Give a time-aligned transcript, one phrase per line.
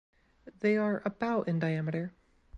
[0.61, 2.13] They are about in diameter.